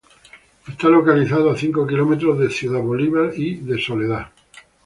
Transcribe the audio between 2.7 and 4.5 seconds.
Bolívar y de Soledad.